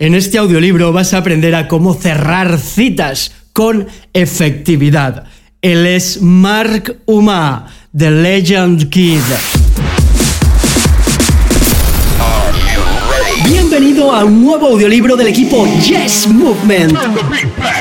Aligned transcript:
En 0.00 0.14
este 0.14 0.38
audiolibro 0.38 0.94
vas 0.94 1.12
a 1.12 1.18
aprender 1.18 1.54
a 1.54 1.68
cómo 1.68 1.92
cerrar 1.92 2.58
citas 2.58 3.32
con 3.52 3.86
efectividad. 4.14 5.24
Él 5.60 5.84
es 5.84 6.22
Mark 6.22 7.02
Uma, 7.04 7.66
The 7.94 8.10
Legend 8.10 8.88
Kid. 8.88 9.20
Bienvenido 13.44 14.10
a 14.10 14.24
un 14.24 14.42
nuevo 14.42 14.68
audiolibro 14.68 15.16
del 15.16 15.26
equipo 15.26 15.66
Yes 15.66 16.26
Movement, 16.28 16.96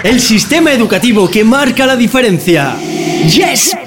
el 0.03 0.19
sistema 0.19 0.73
educativo 0.73 1.31
que 1.31 1.45
marca 1.45 1.85
la 1.85 1.95
diferencia. 1.95 2.75
Yes 3.29 3.77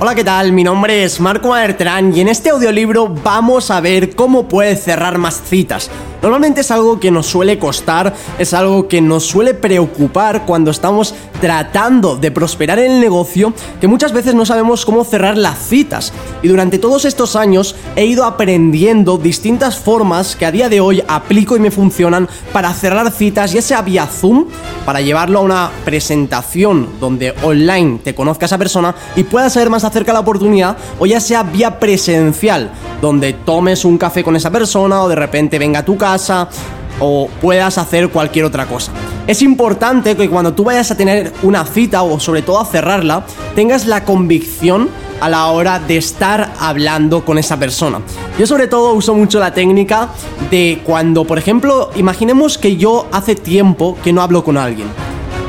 Hola, 0.00 0.14
¿qué 0.14 0.22
tal? 0.22 0.52
Mi 0.52 0.62
nombre 0.62 1.02
es 1.02 1.18
Marco 1.18 1.50
Bertrán 1.50 2.16
y 2.16 2.20
en 2.20 2.28
este 2.28 2.50
audiolibro 2.50 3.08
vamos 3.08 3.72
a 3.72 3.80
ver 3.80 4.14
cómo 4.14 4.46
puedes 4.46 4.84
cerrar 4.84 5.18
más 5.18 5.42
citas. 5.44 5.90
Normalmente 6.20 6.62
es 6.62 6.70
algo 6.72 6.98
que 6.98 7.12
nos 7.12 7.26
suele 7.26 7.60
costar, 7.60 8.12
es 8.38 8.52
algo 8.52 8.88
que 8.88 9.00
nos 9.00 9.24
suele 9.24 9.54
preocupar 9.54 10.44
cuando 10.46 10.72
estamos 10.72 11.14
tratando 11.40 12.16
de 12.16 12.32
prosperar 12.32 12.80
en 12.80 12.90
el 12.90 13.00
negocio, 13.00 13.52
que 13.80 13.86
muchas 13.86 14.12
veces 14.12 14.34
no 14.34 14.44
sabemos 14.44 14.84
cómo 14.84 15.04
cerrar 15.04 15.38
las 15.38 15.58
citas. 15.58 16.12
Y 16.42 16.48
durante 16.48 16.80
todos 16.80 17.04
estos 17.04 17.36
años 17.36 17.76
he 17.94 18.04
ido 18.04 18.24
aprendiendo 18.24 19.16
distintas 19.16 19.78
formas 19.78 20.34
que 20.34 20.44
a 20.44 20.50
día 20.50 20.68
de 20.68 20.80
hoy 20.80 21.04
aplico 21.06 21.56
y 21.56 21.60
me 21.60 21.70
funcionan 21.70 22.28
para 22.52 22.74
cerrar 22.74 23.12
citas, 23.12 23.52
ya 23.52 23.62
sea 23.62 23.82
vía 23.82 24.06
Zoom, 24.06 24.46
para 24.84 25.00
llevarlo 25.00 25.38
a 25.38 25.42
una 25.42 25.70
presentación 25.84 26.88
donde 26.98 27.32
online 27.44 28.00
te 28.02 28.16
conozca 28.16 28.46
esa 28.46 28.58
persona 28.58 28.92
y 29.14 29.22
puedas 29.22 29.52
saber 29.52 29.70
más 29.70 29.84
acerca 29.84 30.10
de 30.10 30.14
la 30.14 30.20
oportunidad, 30.20 30.76
o 30.98 31.06
ya 31.06 31.20
sea 31.20 31.44
vía 31.44 31.78
presencial, 31.78 32.72
donde 33.00 33.34
tomes 33.34 33.84
un 33.84 33.98
café 33.98 34.24
con 34.24 34.34
esa 34.34 34.50
persona 34.50 35.02
o 35.02 35.08
de 35.08 35.14
repente 35.14 35.60
venga 35.60 35.80
a 35.80 35.84
tu 35.84 35.96
casa 35.96 36.07
o 37.00 37.28
puedas 37.40 37.78
hacer 37.78 38.08
cualquier 38.08 38.44
otra 38.44 38.66
cosa. 38.66 38.92
Es 39.26 39.42
importante 39.42 40.16
que 40.16 40.28
cuando 40.28 40.54
tú 40.54 40.64
vayas 40.64 40.90
a 40.90 40.96
tener 40.96 41.32
una 41.42 41.64
cita 41.64 42.02
o 42.02 42.18
sobre 42.18 42.42
todo 42.42 42.60
a 42.60 42.64
cerrarla, 42.64 43.26
tengas 43.54 43.86
la 43.86 44.04
convicción 44.04 44.88
a 45.20 45.28
la 45.28 45.46
hora 45.48 45.80
de 45.80 45.96
estar 45.96 46.52
hablando 46.60 47.24
con 47.24 47.38
esa 47.38 47.58
persona. 47.58 48.00
Yo 48.38 48.46
sobre 48.46 48.68
todo 48.68 48.94
uso 48.94 49.14
mucho 49.14 49.38
la 49.38 49.52
técnica 49.52 50.08
de 50.50 50.80
cuando, 50.84 51.24
por 51.24 51.38
ejemplo, 51.38 51.90
imaginemos 51.96 52.56
que 52.56 52.76
yo 52.76 53.06
hace 53.12 53.34
tiempo 53.34 53.98
que 54.02 54.12
no 54.12 54.22
hablo 54.22 54.44
con 54.44 54.56
alguien. 54.56 54.88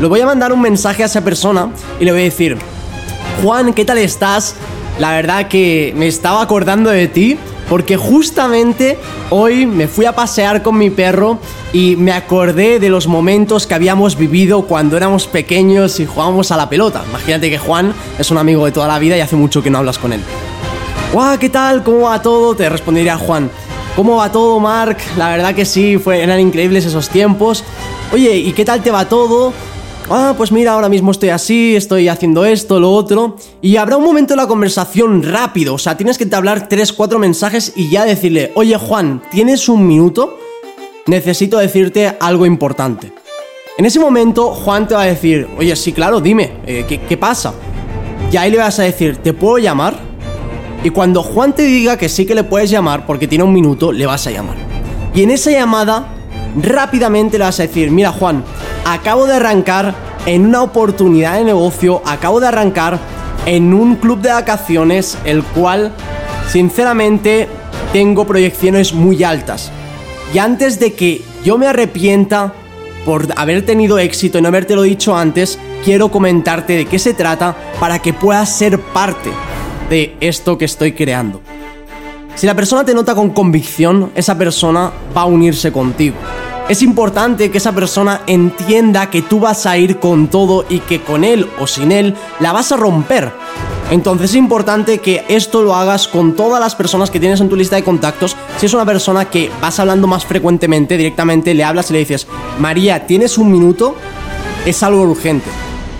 Le 0.01 0.07
voy 0.07 0.21
a 0.21 0.25
mandar 0.25 0.51
un 0.51 0.61
mensaje 0.61 1.03
a 1.03 1.05
esa 1.05 1.21
persona 1.21 1.69
y 1.99 2.05
le 2.05 2.11
voy 2.11 2.21
a 2.21 2.23
decir, 2.25 2.57
Juan, 3.43 3.73
¿qué 3.73 3.85
tal 3.85 3.97
estás? 3.99 4.55
La 4.97 5.11
verdad 5.11 5.47
que 5.47 5.93
me 5.95 6.07
estaba 6.07 6.41
acordando 6.41 6.89
de 6.89 7.07
ti 7.07 7.37
porque 7.69 7.95
justamente 7.97 8.97
hoy 9.29 9.65
me 9.65 9.87
fui 9.87 10.05
a 10.05 10.15
pasear 10.15 10.63
con 10.63 10.77
mi 10.77 10.89
perro 10.89 11.37
y 11.71 11.95
me 11.95 12.11
acordé 12.11 12.79
de 12.79 12.89
los 12.89 13.07
momentos 13.07 13.67
que 13.67 13.75
habíamos 13.75 14.17
vivido 14.17 14.63
cuando 14.63 14.97
éramos 14.97 15.27
pequeños 15.27 15.99
y 15.99 16.05
jugábamos 16.05 16.51
a 16.51 16.57
la 16.57 16.67
pelota. 16.67 17.03
Imagínate 17.07 17.49
que 17.49 17.59
Juan 17.59 17.93
es 18.17 18.31
un 18.31 18.39
amigo 18.39 18.65
de 18.65 18.71
toda 18.71 18.87
la 18.87 18.97
vida 18.97 19.15
y 19.15 19.21
hace 19.21 19.35
mucho 19.35 19.61
que 19.61 19.69
no 19.69 19.77
hablas 19.77 19.99
con 19.99 20.13
él. 20.13 20.21
¡Guau! 21.13 21.37
¿Qué 21.37 21.49
tal? 21.49 21.83
¿Cómo 21.83 22.01
va 22.01 22.21
todo? 22.21 22.55
Te 22.55 22.67
respondería 22.69 23.17
Juan. 23.17 23.49
¿Cómo 23.95 24.17
va 24.17 24.31
todo, 24.31 24.59
Mark? 24.59 24.97
La 25.17 25.29
verdad 25.29 25.53
que 25.53 25.65
sí, 25.65 25.97
fue, 25.97 26.23
eran 26.23 26.39
increíbles 26.39 26.85
esos 26.85 27.09
tiempos. 27.09 27.63
Oye, 28.11 28.35
¿y 28.37 28.53
qué 28.53 28.65
tal 28.65 28.81
te 28.81 28.91
va 28.91 29.05
todo? 29.05 29.53
Ah, 30.09 30.33
pues 30.37 30.51
mira, 30.51 30.73
ahora 30.73 30.89
mismo 30.89 31.11
estoy 31.11 31.29
así, 31.29 31.75
estoy 31.75 32.07
haciendo 32.07 32.45
esto, 32.45 32.79
lo 32.79 32.91
otro. 32.91 33.35
Y 33.61 33.77
habrá 33.77 33.97
un 33.97 34.03
momento 34.03 34.33
en 34.33 34.37
la 34.37 34.47
conversación 34.47 35.23
rápido, 35.23 35.73
o 35.73 35.77
sea, 35.77 35.97
tienes 35.97 36.17
que 36.17 36.27
hablar 36.35 36.69
3, 36.69 36.93
4 36.93 37.19
mensajes 37.19 37.73
y 37.75 37.89
ya 37.89 38.05
decirle, 38.05 38.51
oye 38.55 38.77
Juan, 38.77 39.21
¿tienes 39.31 39.69
un 39.69 39.85
minuto? 39.85 40.37
Necesito 41.07 41.57
decirte 41.57 42.15
algo 42.19 42.45
importante. 42.45 43.11
En 43.77 43.85
ese 43.85 43.99
momento 43.99 44.53
Juan 44.53 44.87
te 44.87 44.95
va 44.95 45.03
a 45.03 45.05
decir, 45.05 45.47
oye, 45.57 45.75
sí, 45.75 45.93
claro, 45.93 46.19
dime, 46.21 46.51
eh, 46.65 46.85
¿qué, 46.87 46.99
¿qué 47.01 47.17
pasa? 47.17 47.53
Y 48.31 48.37
ahí 48.37 48.51
le 48.51 48.57
vas 48.57 48.77
a 48.79 48.83
decir, 48.83 49.17
¿te 49.17 49.33
puedo 49.33 49.57
llamar? 49.57 49.97
Y 50.83 50.91
cuando 50.91 51.23
Juan 51.23 51.53
te 51.53 51.63
diga 51.63 51.97
que 51.97 52.07
sí 52.07 52.25
que 52.25 52.35
le 52.35 52.43
puedes 52.43 52.69
llamar 52.69 53.05
porque 53.05 53.27
tiene 53.27 53.43
un 53.43 53.53
minuto, 53.53 53.91
le 53.91 54.05
vas 54.05 54.27
a 54.27 54.31
llamar. 54.31 54.55
Y 55.13 55.23
en 55.23 55.31
esa 55.31 55.51
llamada, 55.51 56.18
rápidamente 56.55 57.37
le 57.37 57.45
vas 57.45 57.59
a 57.59 57.63
decir, 57.63 57.91
mira 57.91 58.11
Juan, 58.11 58.43
acabo 58.85 59.25
de 59.25 59.33
arrancar 59.33 59.93
en 60.25 60.45
una 60.45 60.61
oportunidad 60.61 61.37
de 61.37 61.45
negocio, 61.45 62.01
acabo 62.05 62.39
de 62.39 62.47
arrancar 62.47 62.99
en 63.45 63.73
un 63.73 63.95
club 63.95 64.21
de 64.21 64.29
vacaciones, 64.29 65.17
el 65.25 65.43
cual, 65.43 65.91
sinceramente, 66.49 67.47
tengo 67.93 68.25
proyecciones 68.25 68.93
muy 68.93 69.23
altas. 69.23 69.71
Y 70.33 70.37
antes 70.37 70.79
de 70.79 70.93
que 70.93 71.21
yo 71.43 71.57
me 71.57 71.67
arrepienta 71.67 72.53
por 73.05 73.27
haber 73.35 73.65
tenido 73.65 73.97
éxito 73.97 74.37
y 74.37 74.41
no 74.41 74.49
habértelo 74.49 74.83
dicho 74.83 75.15
antes, 75.15 75.57
quiero 75.83 76.09
comentarte 76.11 76.73
de 76.73 76.85
qué 76.85 76.99
se 76.99 77.13
trata 77.13 77.55
para 77.79 77.99
que 77.99 78.13
puedas 78.13 78.55
ser 78.55 78.79
parte 78.79 79.31
de 79.89 80.15
esto 80.19 80.57
que 80.57 80.65
estoy 80.65 80.91
creando. 80.91 81.41
Si 82.39 82.47
la 82.47 82.55
persona 82.55 82.85
te 82.85 82.93
nota 82.93 83.15
con 83.15 83.31
convicción, 83.31 84.13
esa 84.15 84.37
persona 84.37 84.93
va 85.15 85.23
a 85.23 85.25
unirse 85.25 85.73
contigo. 85.73 86.15
Es 86.69 86.81
importante 86.81 87.51
que 87.51 87.57
esa 87.57 87.73
persona 87.73 88.21
entienda 88.27 89.09
que 89.09 89.21
tú 89.21 89.41
vas 89.41 89.65
a 89.65 89.77
ir 89.77 89.99
con 89.99 90.29
todo 90.29 90.63
y 90.69 90.79
que 90.79 91.01
con 91.01 91.25
él 91.25 91.49
o 91.59 91.67
sin 91.67 91.91
él 91.91 92.15
la 92.39 92.53
vas 92.53 92.71
a 92.71 92.77
romper. 92.77 93.33
Entonces 93.91 94.29
es 94.29 94.35
importante 94.37 94.99
que 94.99 95.25
esto 95.27 95.63
lo 95.63 95.75
hagas 95.75 96.07
con 96.07 96.33
todas 96.33 96.61
las 96.61 96.75
personas 96.75 97.11
que 97.11 97.19
tienes 97.19 97.41
en 97.41 97.49
tu 97.49 97.57
lista 97.57 97.75
de 97.75 97.83
contactos. 97.83 98.37
Si 98.57 98.67
es 98.67 98.73
una 98.73 98.85
persona 98.85 99.25
que 99.25 99.51
vas 99.61 99.77
hablando 99.77 100.07
más 100.07 100.25
frecuentemente, 100.25 100.95
directamente 100.95 101.53
le 101.53 101.65
hablas 101.65 101.89
y 101.89 101.93
le 101.93 101.99
dices, 101.99 102.25
María, 102.57 103.05
¿tienes 103.05 103.37
un 103.37 103.51
minuto? 103.51 103.95
Es 104.65 104.81
algo 104.81 105.01
urgente. 105.01 105.49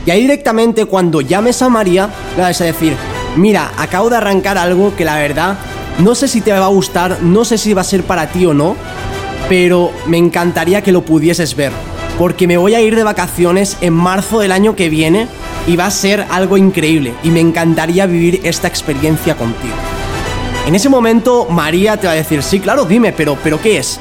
Y 0.06 0.12
ahí 0.12 0.22
directamente 0.22 0.86
cuando 0.86 1.20
llames 1.20 1.62
a 1.62 1.68
María, 1.68 2.10
le 2.38 2.44
vas 2.44 2.62
a 2.62 2.64
decir, 2.64 2.96
mira, 3.36 3.74
acabo 3.76 4.10
de 4.10 4.16
arrancar 4.16 4.58
algo 4.58 4.96
que 4.96 5.04
la 5.04 5.18
verdad 5.18 5.58
no 6.00 6.16
sé 6.16 6.28
si 6.28 6.42
te 6.42 6.52
va 6.52 6.66
a 6.66 6.70
gustar, 6.70 7.22
no 7.22 7.46
sé 7.46 7.58
si 7.58 7.74
va 7.74 7.82
a 7.82 7.86
ser 7.86 8.04
para 8.04 8.28
ti 8.28 8.46
o 8.46 8.54
no, 8.54 8.76
pero 9.50 9.92
me 10.08 10.18
encantaría 10.18 10.82
que 10.82 10.92
lo 10.92 11.04
pudieses 11.04 11.56
ver, 11.56 11.72
porque 12.18 12.48
me 12.48 12.58
voy 12.58 12.74
a 12.74 12.82
ir 12.82 12.96
de 12.96 13.04
vacaciones 13.04 13.78
en 13.82 13.94
marzo 13.94 14.40
del 14.40 14.52
año 14.52 14.76
que 14.76 14.90
viene 14.90 15.28
y 15.68 15.76
va 15.76 15.88
a 15.88 15.92
ser 15.92 16.26
algo 16.30 16.58
increíble 16.58 17.14
y 17.24 17.32
me 17.32 17.42
encantaría 17.42 18.06
vivir 18.06 18.42
esta 18.44 18.68
experiencia 18.68 19.36
contigo. 19.36 19.76
En 20.66 20.76
ese 20.76 20.88
momento 20.88 21.48
María 21.50 21.98
te 21.98 22.08
va 22.08 22.14
a 22.14 22.16
decir, 22.16 22.44
sí, 22.44 22.60
claro, 22.60 22.86
dime, 22.86 23.12
pero, 23.12 23.38
pero 23.44 23.62
¿qué 23.62 23.78
es? 23.78 24.00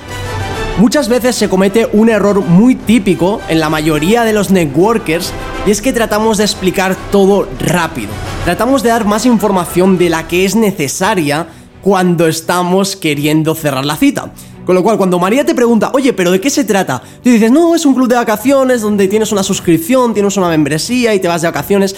Muchas 0.78 1.08
veces 1.08 1.34
se 1.34 1.48
comete 1.48 1.88
un 1.92 2.08
error 2.08 2.40
muy 2.40 2.76
típico 2.76 3.40
en 3.48 3.58
la 3.58 3.68
mayoría 3.68 4.22
de 4.22 4.32
los 4.32 4.50
networkers 4.50 5.32
y 5.66 5.72
es 5.72 5.82
que 5.82 5.92
tratamos 5.92 6.38
de 6.38 6.44
explicar 6.44 6.94
todo 7.10 7.48
rápido. 7.58 8.10
Tratamos 8.44 8.84
de 8.84 8.90
dar 8.90 9.04
más 9.04 9.26
información 9.26 9.98
de 9.98 10.10
la 10.10 10.28
que 10.28 10.44
es 10.44 10.54
necesaria 10.54 11.48
cuando 11.88 12.28
estamos 12.28 12.96
queriendo 12.96 13.54
cerrar 13.54 13.86
la 13.86 13.96
cita. 13.96 14.30
Con 14.66 14.74
lo 14.74 14.82
cual, 14.82 14.98
cuando 14.98 15.18
María 15.18 15.46
te 15.46 15.54
pregunta, 15.54 15.90
oye, 15.94 16.12
¿pero 16.12 16.30
de 16.30 16.38
qué 16.38 16.50
se 16.50 16.64
trata? 16.64 17.02
Tú 17.24 17.30
dices, 17.30 17.50
no, 17.50 17.74
es 17.74 17.86
un 17.86 17.94
club 17.94 18.08
de 18.08 18.14
vacaciones 18.14 18.82
donde 18.82 19.08
tienes 19.08 19.32
una 19.32 19.42
suscripción, 19.42 20.12
tienes 20.12 20.36
una 20.36 20.50
membresía 20.50 21.14
y 21.14 21.18
te 21.18 21.28
vas 21.28 21.40
de 21.40 21.48
vacaciones. 21.48 21.96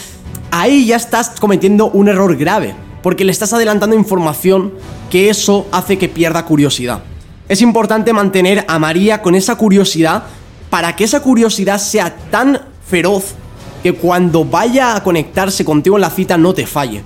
Ahí 0.53 0.87
ya 0.87 0.95
estás 0.95 1.31
cometiendo 1.41 1.91
un 1.91 2.07
error 2.07 2.37
grave, 2.37 2.73
porque 3.03 3.25
le 3.25 3.33
estás 3.33 3.53
adelantando 3.53 3.97
información 3.97 4.75
que 5.11 5.29
eso 5.29 5.67
hace 5.73 5.99
que 5.99 6.09
pierda 6.09 6.45
curiosidad. 6.45 7.01
Es 7.49 7.61
importante 7.61 8.13
mantener 8.13 8.65
a 8.69 8.79
María 8.79 9.23
con 9.23 9.35
esa 9.35 9.57
curiosidad 9.57 10.23
para 10.71 10.95
que 10.95 11.03
esa 11.03 11.19
curiosidad 11.19 11.81
sea 11.81 12.15
tan 12.31 12.61
feroz 12.87 13.35
que 13.83 13.95
cuando 13.95 14.45
vaya 14.45 14.95
a 14.95 15.03
conectarse 15.03 15.65
contigo 15.65 15.97
en 15.97 16.03
la 16.03 16.11
cita 16.11 16.39
no 16.39 16.55
te 16.55 16.65
falle. 16.65 17.03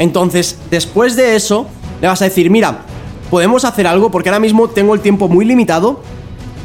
Entonces, 0.00 0.58
después 0.68 1.14
de 1.14 1.36
eso, 1.36 1.68
le 2.00 2.08
vas 2.08 2.22
a 2.22 2.26
decir, 2.26 2.50
mira, 2.50 2.78
podemos 3.30 3.64
hacer 3.64 3.86
algo 3.86 4.10
porque 4.10 4.28
ahora 4.28 4.40
mismo 4.40 4.68
tengo 4.68 4.94
el 4.94 5.00
tiempo 5.00 5.28
muy 5.28 5.44
limitado. 5.44 6.00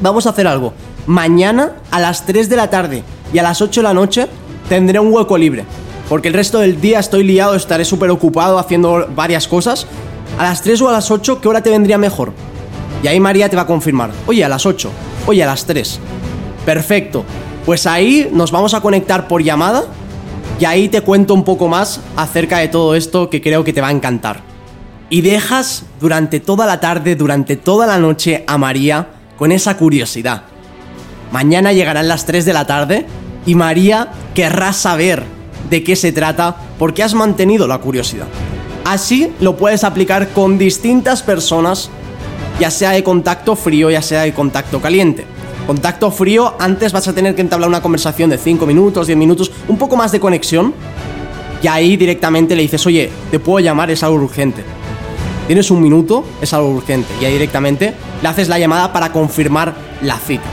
Vamos 0.01 0.27
a 0.27 0.31
hacer 0.31 0.47
algo. 0.47 0.73
Mañana 1.07 1.73
a 1.91 1.99
las 1.99 2.25
3 2.25 2.49
de 2.49 2.55
la 2.55 2.69
tarde 2.69 3.03
y 3.33 3.39
a 3.39 3.43
las 3.43 3.61
8 3.61 3.81
de 3.81 3.83
la 3.83 3.93
noche 3.93 4.27
tendré 4.69 4.99
un 4.99 5.13
hueco 5.13 5.37
libre. 5.37 5.65
Porque 6.09 6.27
el 6.27 6.33
resto 6.33 6.59
del 6.59 6.79
día 6.79 6.99
estoy 6.99 7.23
liado, 7.23 7.55
estaré 7.55 7.85
súper 7.85 8.09
ocupado 8.11 8.59
haciendo 8.59 9.07
varias 9.15 9.47
cosas. 9.47 9.87
A 10.37 10.43
las 10.43 10.61
3 10.61 10.81
o 10.81 10.89
a 10.89 10.91
las 10.91 11.09
8, 11.09 11.41
¿qué 11.41 11.47
hora 11.47 11.61
te 11.61 11.69
vendría 11.69 11.97
mejor? 11.97 12.33
Y 13.01 13.07
ahí 13.07 13.19
María 13.19 13.49
te 13.49 13.55
va 13.55 13.63
a 13.63 13.67
confirmar. 13.67 14.11
Oye, 14.27 14.43
a 14.43 14.49
las 14.49 14.65
8. 14.65 14.89
Oye, 15.27 15.43
a 15.43 15.47
las 15.47 15.65
3. 15.65 15.99
Perfecto. 16.65 17.23
Pues 17.65 17.87
ahí 17.87 18.29
nos 18.31 18.51
vamos 18.51 18.73
a 18.73 18.81
conectar 18.81 19.27
por 19.27 19.41
llamada 19.41 19.85
y 20.59 20.65
ahí 20.65 20.89
te 20.89 21.01
cuento 21.01 21.33
un 21.33 21.43
poco 21.43 21.67
más 21.67 22.01
acerca 22.15 22.59
de 22.59 22.67
todo 22.67 22.95
esto 22.95 23.29
que 23.29 23.41
creo 23.41 23.63
que 23.63 23.73
te 23.73 23.81
va 23.81 23.87
a 23.87 23.91
encantar 23.91 24.52
y 25.09 25.21
dejas 25.21 25.83
durante 25.99 26.39
toda 26.39 26.65
la 26.65 26.79
tarde, 26.79 27.15
durante 27.15 27.55
toda 27.55 27.87
la 27.87 27.97
noche 27.97 28.43
a 28.47 28.57
María 28.57 29.07
con 29.37 29.51
esa 29.51 29.77
curiosidad. 29.77 30.43
Mañana 31.31 31.73
llegarán 31.73 32.07
las 32.07 32.25
3 32.25 32.45
de 32.45 32.53
la 32.53 32.65
tarde 32.65 33.05
y 33.45 33.55
María 33.55 34.09
querrá 34.33 34.73
saber 34.73 35.23
de 35.69 35.83
qué 35.83 35.95
se 35.95 36.11
trata 36.11 36.55
porque 36.77 37.03
has 37.03 37.13
mantenido 37.13 37.67
la 37.67 37.79
curiosidad. 37.79 38.27
Así 38.85 39.31
lo 39.39 39.57
puedes 39.57 39.83
aplicar 39.83 40.29
con 40.29 40.57
distintas 40.57 41.23
personas 41.23 41.89
ya 42.59 42.69
sea 42.71 42.91
de 42.91 43.03
contacto 43.03 43.55
frío, 43.55 43.89
ya 43.89 44.01
sea 44.01 44.21
de 44.21 44.33
contacto 44.33 44.81
caliente. 44.81 45.25
Contacto 45.65 46.11
frío, 46.11 46.55
antes 46.59 46.91
vas 46.91 47.07
a 47.07 47.13
tener 47.13 47.35
que 47.35 47.41
entablar 47.41 47.69
una 47.69 47.81
conversación 47.81 48.29
de 48.29 48.37
5 48.37 48.65
minutos, 48.65 49.07
10 49.07 49.17
minutos, 49.17 49.51
un 49.67 49.77
poco 49.77 49.95
más 49.95 50.11
de 50.11 50.19
conexión. 50.19 50.73
Y 51.61 51.67
ahí 51.67 51.95
directamente 51.95 52.55
le 52.55 52.61
dices, 52.61 52.85
oye, 52.85 53.09
te 53.31 53.39
puedo 53.39 53.59
llamar, 53.59 53.89
es 53.89 54.03
algo 54.03 54.17
urgente. 54.17 54.63
Tienes 55.47 55.71
un 55.71 55.81
minuto, 55.81 56.23
es 56.41 56.53
algo 56.53 56.69
urgente. 56.69 57.07
Y 57.21 57.25
ahí 57.25 57.33
directamente 57.33 57.93
le 58.21 58.27
haces 58.27 58.47
la 58.47 58.59
llamada 58.59 58.93
para 58.93 59.11
confirmar 59.11 59.73
la 60.01 60.17
cita. 60.17 60.45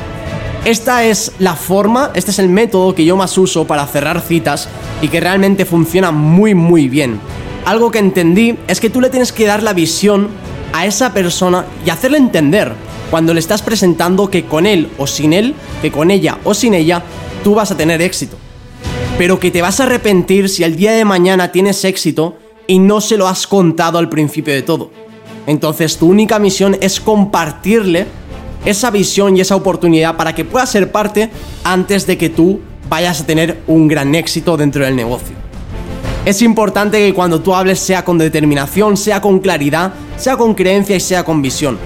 Esta 0.65 1.05
es 1.05 1.33
la 1.39 1.55
forma, 1.55 2.11
este 2.15 2.33
es 2.33 2.39
el 2.39 2.49
método 2.49 2.95
que 2.95 3.05
yo 3.05 3.17
más 3.17 3.39
uso 3.39 3.67
para 3.67 3.87
cerrar 3.87 4.21
citas 4.21 4.69
y 5.01 5.09
que 5.09 5.21
realmente 5.21 5.65
funciona 5.65 6.11
muy 6.11 6.55
muy 6.55 6.89
bien. 6.89 7.19
Algo 7.65 7.91
que 7.91 7.99
entendí 7.99 8.59
es 8.69 8.81
que 8.81 8.91
tú 8.91 9.01
le 9.01 9.11
tienes 9.11 9.33
que 9.33 9.47
dar 9.47 9.63
la 9.63 9.73
visión 9.73 10.29
a 10.73 10.87
esa 10.87 11.15
persona 11.15 11.65
y 11.87 11.91
hacerle 11.91 12.19
entender 12.19 12.75
cuando 13.11 13.33
le 13.33 13.41
estás 13.41 13.63
presentando 13.63 14.31
que 14.31 14.45
con 14.45 14.67
él 14.67 14.89
o 14.99 15.07
sin 15.07 15.33
él, 15.33 15.55
que 15.81 15.91
con 15.91 16.11
ella 16.11 16.39
o 16.45 16.53
sin 16.53 16.75
ella, 16.75 17.03
tú 17.43 17.55
vas 17.55 17.71
a 17.71 17.77
tener 17.77 18.03
éxito. 18.03 18.37
Pero 19.17 19.41
que 19.41 19.51
te 19.51 19.63
vas 19.63 19.81
a 19.81 19.85
arrepentir 19.85 20.49
si 20.49 20.63
el 20.63 20.77
día 20.77 20.93
de 20.93 21.05
mañana 21.05 21.53
tienes 21.53 21.85
éxito 21.85 22.37
y 22.71 22.79
no 22.79 23.01
se 23.01 23.17
lo 23.17 23.27
has 23.27 23.49
contado 23.49 23.99
al 23.99 24.09
principio 24.09 24.55
de 24.55 24.63
todo. 24.63 24.93
Entonces 25.49 25.97
tu 25.97 26.07
única 26.07 26.39
misión 26.39 26.77
es 26.81 27.01
compartirle 27.01 28.07
esa 28.65 28.93
visión 28.93 29.37
y 29.37 29.41
esa 29.41 29.57
oportunidad 29.57 30.17
para 30.17 30.37
que 30.37 30.45
pueda 30.45 30.65
ser 30.67 30.93
parte 30.93 31.31
antes 31.65 32.07
de 32.07 32.17
que 32.17 32.29
tú 32.29 32.61
vayas 32.89 33.23
a 33.23 33.27
tener 33.27 33.61
un 33.67 33.89
gran 33.89 34.15
éxito 34.15 34.57
dentro 34.57 34.85
del 34.85 34.95
negocio. 34.95 35.35
Es 36.25 36.43
importante 36.43 37.05
que 37.05 37.13
cuando 37.13 37.41
tú 37.41 37.57
hables 37.57 37.81
sea 37.81 38.05
con 38.05 38.19
determinación, 38.19 38.97
sea 38.97 39.21
con 39.21 39.41
claridad, 39.41 39.93
sea 40.17 40.37
con 40.37 40.55
creencia 40.55 40.95
y 40.95 41.01
sea 41.01 41.25
con 41.25 41.43
visión. 41.43 41.77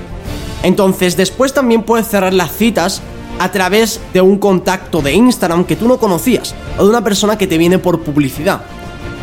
Entonces 0.62 1.16
después 1.16 1.54
también 1.54 1.82
puedes 1.82 2.08
cerrar 2.08 2.34
las 2.34 2.54
citas 2.54 3.00
a 3.38 3.50
través 3.50 4.02
de 4.12 4.20
un 4.20 4.36
contacto 4.36 5.00
de 5.00 5.14
Instagram 5.14 5.64
que 5.64 5.76
tú 5.76 5.88
no 5.88 5.96
conocías 5.96 6.54
o 6.76 6.84
de 6.84 6.90
una 6.90 7.02
persona 7.02 7.38
que 7.38 7.46
te 7.46 7.56
viene 7.56 7.78
por 7.78 8.00
publicidad. 8.00 8.66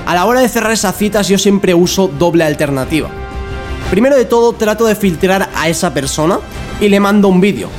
A 0.05 0.15
la 0.15 0.25
hora 0.25 0.41
de 0.41 0.49
cerrar 0.49 0.71
esas 0.71 0.97
citas 0.97 1.27
yo 1.27 1.37
siempre 1.37 1.73
uso 1.73 2.07
doble 2.07 2.43
alternativa. 2.43 3.09
Primero 3.89 4.15
de 4.15 4.25
todo 4.25 4.53
trato 4.53 4.85
de 4.85 4.95
filtrar 4.95 5.49
a 5.55 5.69
esa 5.69 5.93
persona 5.93 6.39
y 6.79 6.89
le 6.89 6.99
mando 6.99 7.27
un 7.27 7.41
vídeo. 7.41 7.69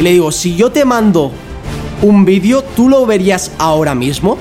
Y 0.00 0.02
le 0.02 0.12
digo, 0.12 0.32
si 0.32 0.56
yo 0.56 0.70
te 0.70 0.84
mando 0.84 1.32
un 2.02 2.24
vídeo, 2.24 2.62
¿tú 2.62 2.88
lo 2.88 3.04
verías 3.06 3.52
ahora 3.58 3.94
mismo? 3.94 4.38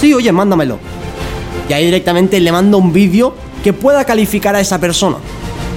Sí, 0.00 0.12
oye, 0.14 0.32
mándamelo. 0.32 0.78
Y 1.68 1.72
ahí 1.72 1.84
directamente 1.84 2.40
le 2.40 2.52
mando 2.52 2.78
un 2.78 2.92
vídeo 2.92 3.34
que 3.62 3.72
pueda 3.72 4.04
calificar 4.04 4.54
a 4.56 4.60
esa 4.60 4.78
persona 4.78 5.16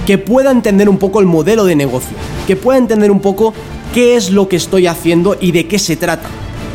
que 0.06 0.18
pueda 0.18 0.50
entender 0.50 0.88
un 0.88 0.98
poco 0.98 1.20
el 1.20 1.26
modelo 1.26 1.64
de 1.64 1.76
negocio, 1.76 2.16
que 2.46 2.56
pueda 2.56 2.78
entender 2.78 3.10
un 3.10 3.20
poco 3.20 3.54
qué 3.94 4.16
es 4.16 4.30
lo 4.30 4.48
que 4.48 4.56
estoy 4.56 4.86
haciendo 4.86 5.36
y 5.40 5.52
de 5.52 5.66
qué 5.66 5.78
se 5.78 5.96
trata. 5.96 6.28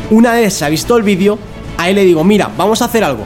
Una 0.10 0.34
vez 0.34 0.54
se 0.54 0.66
ha 0.66 0.70
visto 0.70 0.96
el 0.96 1.04
vídeo, 1.04 1.38
ahí 1.78 1.94
le 1.94 2.06
digo, 2.06 2.24
mira, 2.24 2.50
vamos 2.58 2.82
a 2.82 2.86
hacer 2.86 3.04
algo. 3.04 3.26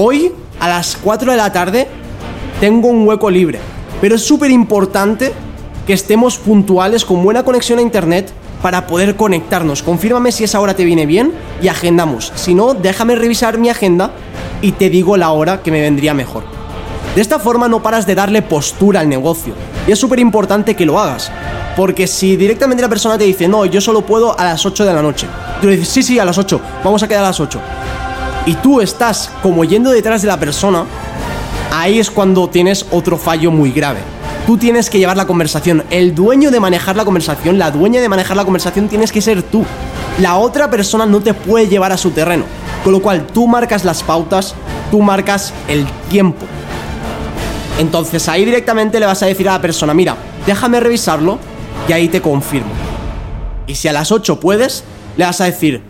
Hoy, 0.00 0.32
a 0.60 0.68
las 0.68 0.96
4 1.02 1.32
de 1.32 1.36
la 1.36 1.52
tarde, 1.52 1.88
tengo 2.60 2.86
un 2.86 3.04
hueco 3.08 3.28
libre, 3.28 3.58
pero 4.00 4.14
es 4.14 4.24
súper 4.24 4.48
importante 4.52 5.32
que 5.88 5.92
estemos 5.92 6.38
puntuales 6.38 7.04
con 7.04 7.24
buena 7.24 7.42
conexión 7.42 7.80
a 7.80 7.82
internet 7.82 8.30
para 8.62 8.86
poder 8.86 9.16
conectarnos. 9.16 9.82
Confírmame 9.82 10.30
si 10.30 10.44
esa 10.44 10.60
hora 10.60 10.76
te 10.76 10.84
viene 10.84 11.04
bien 11.04 11.32
y 11.60 11.66
agendamos. 11.66 12.32
Si 12.36 12.54
no, 12.54 12.74
déjame 12.74 13.16
revisar 13.16 13.58
mi 13.58 13.70
agenda 13.70 14.12
y 14.62 14.70
te 14.70 14.88
digo 14.88 15.16
la 15.16 15.32
hora 15.32 15.62
que 15.62 15.72
me 15.72 15.80
vendría 15.80 16.14
mejor. 16.14 16.44
De 17.16 17.20
esta 17.20 17.40
forma 17.40 17.66
no 17.66 17.82
paras 17.82 18.06
de 18.06 18.14
darle 18.14 18.40
postura 18.42 19.00
al 19.00 19.08
negocio. 19.08 19.54
Y 19.88 19.90
es 19.90 19.98
súper 19.98 20.20
importante 20.20 20.76
que 20.76 20.86
lo 20.86 21.00
hagas. 21.00 21.32
Porque 21.76 22.06
si 22.06 22.36
directamente 22.36 22.84
la 22.84 22.88
persona 22.88 23.18
te 23.18 23.24
dice, 23.24 23.48
no, 23.48 23.66
yo 23.66 23.80
solo 23.80 24.02
puedo 24.02 24.38
a 24.38 24.44
las 24.44 24.64
8 24.64 24.84
de 24.84 24.94
la 24.94 25.02
noche. 25.02 25.26
Tú 25.60 25.66
le 25.66 25.76
dices, 25.76 25.88
sí, 25.88 26.04
sí, 26.04 26.20
a 26.20 26.24
las 26.24 26.38
8, 26.38 26.60
vamos 26.84 27.02
a 27.02 27.08
quedar 27.08 27.24
a 27.24 27.28
las 27.28 27.40
8. 27.40 27.60
Y 28.48 28.54
tú 28.54 28.80
estás 28.80 29.30
como 29.42 29.62
yendo 29.62 29.90
detrás 29.90 30.22
de 30.22 30.28
la 30.28 30.40
persona, 30.40 30.86
ahí 31.70 31.98
es 31.98 32.10
cuando 32.10 32.48
tienes 32.48 32.86
otro 32.90 33.18
fallo 33.18 33.50
muy 33.50 33.72
grave. 33.72 33.98
Tú 34.46 34.56
tienes 34.56 34.88
que 34.88 34.98
llevar 34.98 35.18
la 35.18 35.26
conversación. 35.26 35.84
El 35.90 36.14
dueño 36.14 36.50
de 36.50 36.58
manejar 36.58 36.96
la 36.96 37.04
conversación, 37.04 37.58
la 37.58 37.70
dueña 37.70 38.00
de 38.00 38.08
manejar 38.08 38.38
la 38.38 38.46
conversación 38.46 38.88
tienes 38.88 39.12
que 39.12 39.20
ser 39.20 39.42
tú. 39.42 39.66
La 40.22 40.36
otra 40.36 40.70
persona 40.70 41.04
no 41.04 41.20
te 41.20 41.34
puede 41.34 41.68
llevar 41.68 41.92
a 41.92 41.98
su 41.98 42.10
terreno. 42.12 42.46
Con 42.84 42.94
lo 42.94 43.02
cual 43.02 43.26
tú 43.26 43.46
marcas 43.46 43.84
las 43.84 44.02
pautas, 44.02 44.54
tú 44.90 45.02
marcas 45.02 45.52
el 45.68 45.84
tiempo. 46.08 46.46
Entonces 47.78 48.30
ahí 48.30 48.46
directamente 48.46 48.98
le 48.98 49.04
vas 49.04 49.22
a 49.22 49.26
decir 49.26 49.46
a 49.50 49.52
la 49.52 49.60
persona, 49.60 49.92
mira, 49.92 50.16
déjame 50.46 50.80
revisarlo 50.80 51.38
y 51.86 51.92
ahí 51.92 52.08
te 52.08 52.22
confirmo. 52.22 52.70
Y 53.66 53.74
si 53.74 53.88
a 53.88 53.92
las 53.92 54.10
8 54.10 54.40
puedes, 54.40 54.84
le 55.18 55.26
vas 55.26 55.38
a 55.42 55.44
decir, 55.44 55.82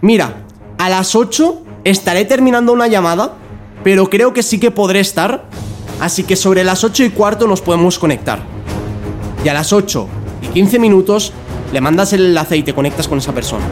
mira, 0.00 0.44
a 0.78 0.88
las 0.88 1.16
8 1.16 1.63
estaré 1.84 2.24
terminando 2.24 2.72
una 2.72 2.88
llamada, 2.88 3.34
pero 3.82 4.10
creo 4.10 4.32
que 4.32 4.42
sí 4.42 4.58
que 4.58 4.70
podré 4.70 5.00
estar, 5.00 5.44
así 6.00 6.24
que 6.24 6.36
sobre 6.36 6.64
las 6.64 6.84
8 6.84 7.04
y 7.04 7.10
cuarto 7.10 7.46
nos 7.46 7.60
podemos 7.60 7.98
conectar. 7.98 8.40
Y 9.44 9.48
a 9.48 9.54
las 9.54 9.72
8 9.72 10.08
y 10.42 10.46
15 10.48 10.78
minutos 10.78 11.32
le 11.72 11.80
mandas 11.80 12.12
el 12.12 12.26
enlace 12.26 12.56
y 12.56 12.62
te 12.62 12.74
conectas 12.74 13.08
con 13.08 13.18
esa 13.18 13.32
persona. 13.32 13.64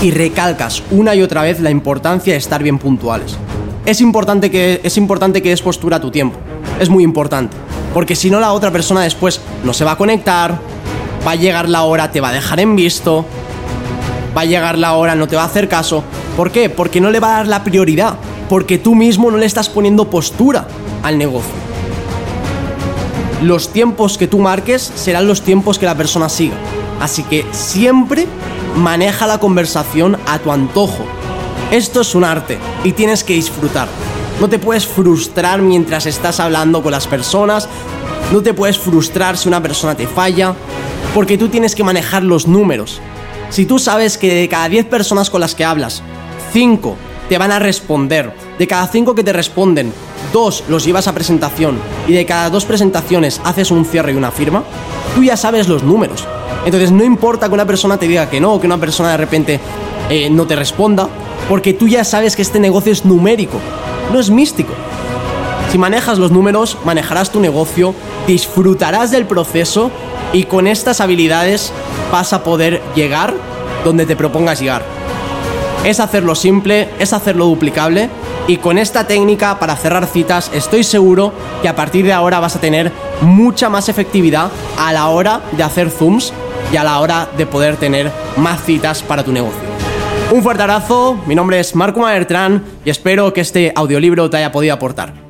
Y 0.00 0.12
recalcas 0.12 0.82
una 0.90 1.14
y 1.14 1.22
otra 1.22 1.42
vez 1.42 1.60
la 1.60 1.70
importancia 1.70 2.32
de 2.32 2.38
estar 2.38 2.62
bien 2.62 2.78
puntuales. 2.78 3.36
Es 3.84 4.00
importante 4.00 4.50
que, 4.50 4.80
es 4.84 4.96
importante 4.96 5.42
que 5.42 5.48
des 5.48 5.62
postura 5.62 5.96
a 5.96 6.00
tu 6.00 6.10
tiempo 6.10 6.38
es 6.80 6.88
muy 6.88 7.04
importante. 7.04 7.56
Porque 7.94 8.14
si 8.14 8.30
no, 8.30 8.40
la 8.40 8.52
otra 8.52 8.70
persona 8.70 9.02
después 9.02 9.40
no 9.64 9.72
se 9.72 9.84
va 9.84 9.92
a 9.92 9.96
conectar, 9.96 10.58
va 11.26 11.32
a 11.32 11.36
llegar 11.36 11.68
la 11.68 11.82
hora, 11.82 12.10
te 12.10 12.20
va 12.20 12.28
a 12.28 12.32
dejar 12.32 12.60
en 12.60 12.76
visto, 12.76 13.24
va 14.36 14.42
a 14.42 14.44
llegar 14.44 14.78
la 14.78 14.94
hora, 14.94 15.14
no 15.14 15.26
te 15.26 15.36
va 15.36 15.42
a 15.42 15.46
hacer 15.46 15.68
caso. 15.68 16.04
¿Por 16.38 16.52
qué? 16.52 16.70
Porque 16.70 17.00
no 17.00 17.10
le 17.10 17.18
va 17.18 17.30
a 17.30 17.38
dar 17.38 17.48
la 17.48 17.64
prioridad, 17.64 18.14
porque 18.48 18.78
tú 18.78 18.94
mismo 18.94 19.28
no 19.28 19.38
le 19.38 19.44
estás 19.44 19.68
poniendo 19.68 20.08
postura 20.08 20.68
al 21.02 21.18
negocio. 21.18 21.50
Los 23.42 23.72
tiempos 23.72 24.16
que 24.16 24.28
tú 24.28 24.38
marques 24.38 24.80
serán 24.94 25.26
los 25.26 25.42
tiempos 25.42 25.80
que 25.80 25.86
la 25.86 25.96
persona 25.96 26.28
siga. 26.28 26.54
Así 27.00 27.24
que 27.24 27.44
siempre 27.50 28.28
maneja 28.76 29.26
la 29.26 29.40
conversación 29.40 30.16
a 30.28 30.38
tu 30.38 30.52
antojo. 30.52 31.04
Esto 31.72 32.02
es 32.02 32.14
un 32.14 32.22
arte 32.22 32.56
y 32.84 32.92
tienes 32.92 33.24
que 33.24 33.34
disfrutar. 33.34 33.88
No 34.40 34.48
te 34.48 34.60
puedes 34.60 34.86
frustrar 34.86 35.60
mientras 35.60 36.06
estás 36.06 36.38
hablando 36.38 36.84
con 36.84 36.92
las 36.92 37.08
personas. 37.08 37.68
No 38.32 38.44
te 38.44 38.54
puedes 38.54 38.78
frustrar 38.78 39.36
si 39.36 39.48
una 39.48 39.60
persona 39.60 39.96
te 39.96 40.06
falla. 40.06 40.54
Porque 41.14 41.36
tú 41.36 41.48
tienes 41.48 41.74
que 41.74 41.82
manejar 41.82 42.22
los 42.22 42.46
números. 42.46 43.00
Si 43.50 43.66
tú 43.66 43.80
sabes 43.80 44.16
que 44.16 44.32
de 44.32 44.48
cada 44.48 44.68
10 44.68 44.86
personas 44.86 45.30
con 45.30 45.40
las 45.40 45.56
que 45.56 45.64
hablas, 45.64 46.04
5 46.52 46.96
te 47.28 47.38
van 47.38 47.52
a 47.52 47.58
responder. 47.58 48.32
De 48.58 48.66
cada 48.66 48.86
5 48.86 49.14
que 49.14 49.24
te 49.24 49.32
responden, 49.32 49.92
2 50.32 50.64
los 50.68 50.84
llevas 50.84 51.08
a 51.08 51.14
presentación 51.14 51.78
y 52.06 52.12
de 52.12 52.26
cada 52.26 52.50
2 52.50 52.64
presentaciones 52.64 53.40
haces 53.44 53.70
un 53.70 53.84
cierre 53.84 54.12
y 54.12 54.16
una 54.16 54.30
firma, 54.30 54.64
tú 55.14 55.22
ya 55.22 55.36
sabes 55.36 55.68
los 55.68 55.82
números. 55.82 56.26
Entonces 56.64 56.90
no 56.90 57.04
importa 57.04 57.48
que 57.48 57.54
una 57.54 57.66
persona 57.66 57.98
te 57.98 58.08
diga 58.08 58.28
que 58.28 58.40
no, 58.40 58.54
o 58.54 58.60
que 58.60 58.66
una 58.66 58.78
persona 58.78 59.10
de 59.10 59.16
repente 59.16 59.60
eh, 60.10 60.28
no 60.30 60.46
te 60.46 60.56
responda, 60.56 61.08
porque 61.48 61.72
tú 61.72 61.86
ya 61.88 62.04
sabes 62.04 62.34
que 62.34 62.42
este 62.42 62.58
negocio 62.58 62.92
es 62.92 63.04
numérico 63.04 63.58
no 64.12 64.18
es 64.18 64.30
místico. 64.30 64.72
Si 65.70 65.78
manejas 65.78 66.18
los 66.18 66.30
números, 66.30 66.78
manejarás 66.84 67.30
tu 67.30 67.40
negocio, 67.40 67.94
disfrutarás 68.26 69.10
del 69.10 69.26
proceso 69.26 69.90
y 70.32 70.44
con 70.44 70.66
estas 70.66 71.00
habilidades 71.00 71.72
vas 72.10 72.32
a 72.32 72.42
poder 72.42 72.82
llegar 72.94 73.34
donde 73.84 74.06
te 74.06 74.16
propongas 74.16 74.60
llegar. 74.60 74.84
Es 75.84 76.00
hacerlo 76.00 76.34
simple, 76.34 76.88
es 76.98 77.12
hacerlo 77.12 77.46
duplicable 77.46 78.10
y 78.46 78.56
con 78.56 78.78
esta 78.78 79.06
técnica 79.06 79.58
para 79.58 79.76
cerrar 79.76 80.06
citas 80.06 80.50
estoy 80.52 80.84
seguro 80.84 81.32
que 81.62 81.68
a 81.68 81.76
partir 81.76 82.04
de 82.04 82.12
ahora 82.12 82.40
vas 82.40 82.56
a 82.56 82.60
tener 82.60 82.92
mucha 83.20 83.68
más 83.68 83.88
efectividad 83.88 84.50
a 84.78 84.92
la 84.92 85.08
hora 85.08 85.40
de 85.52 85.62
hacer 85.62 85.90
zooms 85.90 86.32
y 86.72 86.76
a 86.76 86.84
la 86.84 87.00
hora 87.00 87.28
de 87.36 87.46
poder 87.46 87.76
tener 87.76 88.10
más 88.36 88.62
citas 88.64 89.02
para 89.02 89.24
tu 89.24 89.32
negocio. 89.32 89.60
Un 90.30 90.42
fuerte 90.42 90.62
abrazo, 90.62 91.18
mi 91.26 91.34
nombre 91.34 91.60
es 91.60 91.74
Marco 91.74 92.00
Maertran 92.00 92.62
y 92.84 92.90
espero 92.90 93.32
que 93.32 93.40
este 93.40 93.72
audiolibro 93.74 94.28
te 94.28 94.36
haya 94.36 94.52
podido 94.52 94.74
aportar. 94.74 95.27